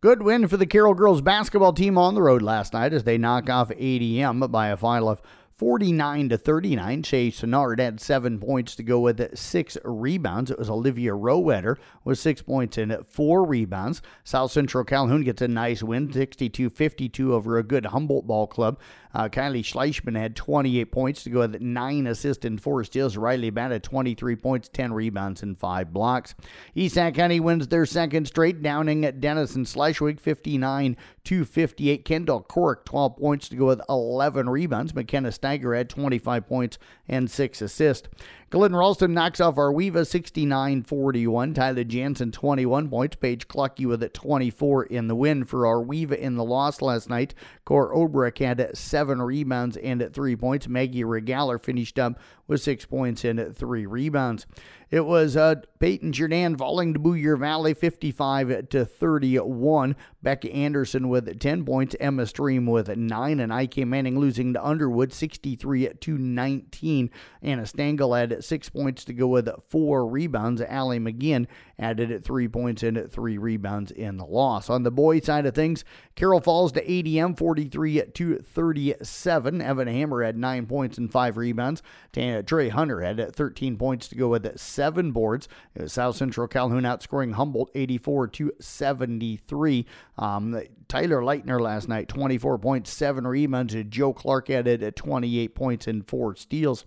[0.00, 3.18] Good win for the Carroll girls basketball team on the road last night as they
[3.18, 5.20] knock off ADM by a final of
[5.54, 7.02] 49 to 39.
[7.02, 10.52] Shay Sennard had seven points to go with six rebounds.
[10.52, 14.00] It was Olivia Rowetter with six points and four rebounds.
[14.22, 18.78] South Central Calhoun gets a nice win, 62 52 over a good Humboldt ball club.
[19.14, 23.16] Uh, Kylie Schleichman had 28 points to go with nine assists and four steals.
[23.16, 26.34] Riley Bat had 23 points, 10 rebounds, and five blocks.
[26.74, 32.04] East Sac County wins their second straight, downing at Denison Schleswig 59 to 58.
[32.04, 34.94] Kendall Cork 12 points to go with 11 rebounds.
[34.94, 38.08] McKenna Steiger had 25 points and six assists.
[38.50, 41.52] Glidden Ralston knocks off Ar-We-Va 69 41.
[41.52, 43.16] Tyler Jansen 21 points.
[43.16, 47.34] Paige Clucky with it 24 in the win for Ar-We-Va in the loss last night.
[47.66, 50.68] Cor Obrick had seven rebounds and three points.
[50.68, 54.46] Maggie Regaler finished up with six points and three rebounds.
[54.90, 59.96] It was uh, Paton-Churdan falling to Boyer Valley 55 to 31.
[60.22, 61.94] Becca Anderson with 10 points.
[62.00, 63.40] Emma Stream with 9.
[63.40, 67.10] And IK Manning losing to Underwood 63 to 19.
[67.42, 70.62] Anna Stengel had 6 points to go with 4 rebounds.
[70.62, 71.46] Allie McGinn
[71.78, 74.70] added 3 points and 3 rebounds in the loss.
[74.70, 75.84] On the boys side of things,
[76.16, 79.60] Carroll falls to ADM 43 to 37.
[79.60, 81.82] Evan Hammer had 9 points and 5 rebounds.
[82.12, 85.48] Trey Hunter had 13 points to go with seven boards.
[85.78, 89.84] Uh, South Central Calhoun outscoring Humboldt 84 to 73.
[90.16, 93.74] Um, Tyler Leitner last night, 24 points, seven rebounds.
[93.88, 96.86] Joe Clark added at 28 points and four steals.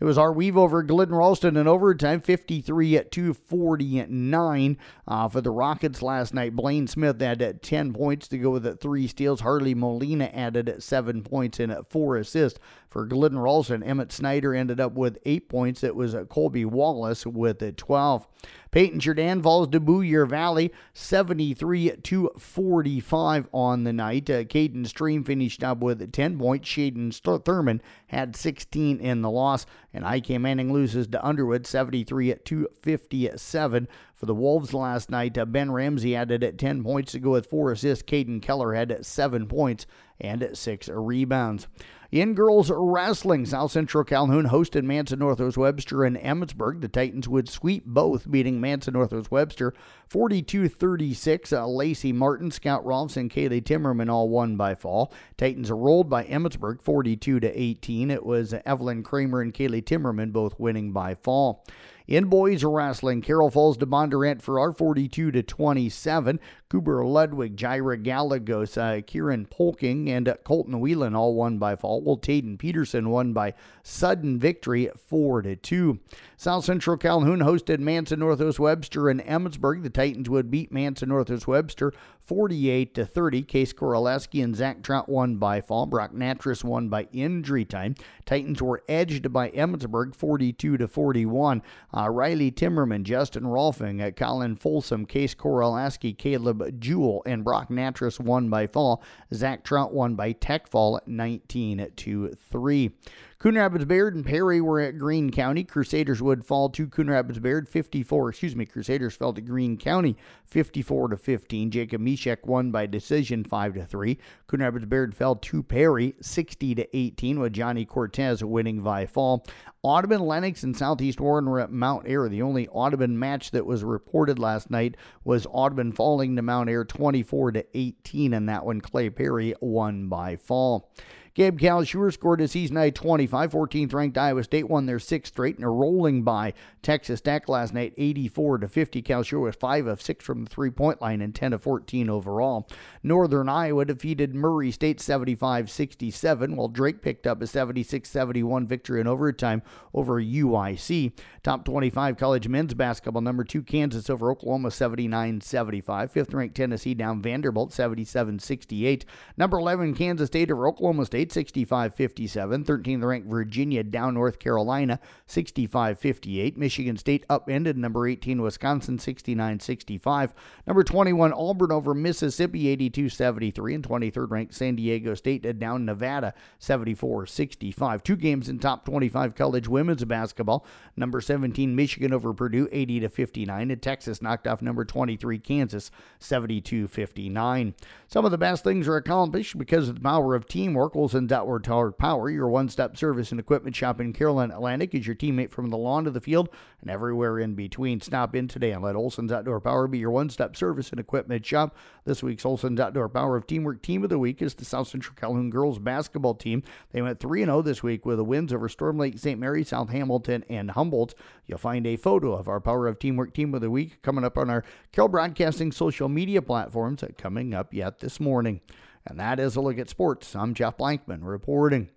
[0.00, 6.02] It was Ar-We-Va over Glidden Ralston in overtime, 53 at 249 uh, for the Rockets
[6.02, 6.56] last night.
[6.56, 9.40] Blaine Smith had uh, 10 points to go with three steals.
[9.40, 12.58] Harley Molina added seven points and four assists.
[12.88, 15.82] For Glidden Ralston, Emmett Snyder ended up with eight points.
[15.82, 18.26] It was Colby Wallace with 12.
[18.70, 24.28] Paton-Churdan falls to Boyer Valley 73 to 45 on the night.
[24.28, 26.68] Uh, Caden Stream finished up with 10 points.
[26.68, 29.66] Shaden Thurman had 16 in the loss.
[29.92, 33.88] And IK Manning loses to Underwood 73 to 57.
[34.16, 37.50] For the Wolves last night, uh, Ben Ramsey added at 10 points to go with
[37.50, 38.02] four assists.
[38.02, 39.86] Caden Keller had seven points
[40.18, 41.68] and six rebounds.
[42.12, 46.80] In girls wrestling, South Central Calhoun hosted Manson Northwest Webster and Emmetsburg.
[46.80, 49.74] The Titans would sweep both, beating Manson Northwest Webster
[50.08, 51.52] 42 36.
[51.52, 55.12] Uh, Lacey Martin, Scout Rolfs, and Kaylee Timmerman all won by fall.
[55.36, 58.10] Titans rolled by Emmetsburg 42 to 18.
[58.10, 61.64] It was Evelyn Kramer and Kaylee Timmerman both winning by fall.
[62.08, 66.38] In boys wrestling, Carroll Falls to Bondurant-Farrar 42 to 27.
[66.68, 72.00] Cooper Ludwig, Jaira Galagos, uh, Kieran Polking, and uh, Colton Whelan all won by fall.
[72.00, 73.54] Well, Taden Peterson won by
[73.84, 75.98] sudden victory 4 to 2.
[76.36, 79.84] South Central Calhoun hosted Manson Northwest Webster and Emmetsburg.
[79.84, 83.42] The Titans would beat Manson Northwest Webster 48 to 30.
[83.42, 85.86] Case Koraleski and Zach Trout won by fall.
[85.86, 87.94] Brock Natras won by injury time.
[88.24, 91.62] Titans were edged by Emmetsburg 42 to 41.
[91.96, 98.20] Uh, Riley Timmerman, Justin Rolfing, uh, Colin Folsom, Case Koraleski, Caleb Jewell, and Brock Natras
[98.20, 99.02] won by fall.
[99.32, 102.90] Zach Trout won by tech fall 19 to 3.
[103.38, 105.62] Coon Rapids Bayard and Perry were at Greene County.
[105.62, 110.16] Crusaders would fall to Coon Rapids Bayard 54, excuse me, Crusaders fell to Greene County
[110.46, 111.70] 54 to 15.
[111.70, 114.18] Jacob Mishek won by decision 5 to 3.
[114.46, 119.44] Coon Rapids Bayard fell to Perry 60 to 18 with Johnny Cortez winning by fall.
[119.82, 122.30] Audubon, Lenox, and Southeast Warren were at Mount Ayr.
[122.30, 126.86] The only Audubon match that was reported last night was Audubon falling to Mount Ayr
[126.86, 130.90] 24 to 18, and that one Clay Perry won by fall.
[131.36, 133.52] Gabe Kalscheur scored a season high 25.
[133.52, 137.74] 14th ranked Iowa State won their sixth straight and are rolling by Texas Tech last
[137.74, 139.02] night 84 to 50.
[139.02, 142.66] Kalscheur was 5 of 6 from the three point line and 10 of 14 overall.
[143.02, 149.02] Northern Iowa defeated Murray State 75 67, while Drake picked up a 76 71 victory
[149.02, 149.60] in overtime
[149.92, 151.12] over UIC.
[151.42, 156.10] Top 25 college men's basketball number 2 Kansas over Oklahoma 79 75.
[156.10, 159.04] Fifth ranked Tennessee down Vanderbilt 77 68.
[159.36, 162.64] Number 11 Kansas State over Oklahoma State 65 57.
[162.64, 166.56] 13th ranked Virginia down North Carolina 65 58.
[166.56, 170.34] Michigan State upended number 18 Wisconsin 69 65.
[170.66, 173.74] Number 21 Auburn over Mississippi 82 73.
[173.74, 178.02] And 23rd ranked San Diego State down Nevada 74 65.
[178.02, 180.66] Two games in top 25 college women's basketball.
[180.96, 183.70] Number 17 Michigan over Purdue 80 to 59.
[183.70, 187.74] And Texas knocked off number 23 Kansas 72 59.
[188.08, 190.94] Some of the best things are accomplished because of the power of teamwork.
[190.94, 194.94] We'll Olson's Outdoor Tower Power, your one stop service and equipment shop in Caroline Atlantic,
[194.94, 196.50] is your teammate from the lawn to the field
[196.82, 198.02] and everywhere in between.
[198.02, 201.46] Stop in today and let Olson's Outdoor Power be your one stop service and equipment
[201.46, 201.74] shop.
[202.04, 205.16] This week's Olson's Outdoor Power of Teamwork Team of the Week is the South Central
[205.16, 206.62] Calhoun girls basketball team.
[206.92, 209.40] They went 3 0 this week with the wins over Storm Lake, St.
[209.40, 211.14] Mary, South Hamilton, and Humboldt.
[211.46, 214.36] You'll find a photo of our Power of Teamwork Team of the Week coming up
[214.36, 218.60] on our Carroll Broadcasting social media platforms coming up yet this morning.
[219.06, 220.34] And that is a look at sports.
[220.34, 221.90] I'm Jeff Blankman reporting.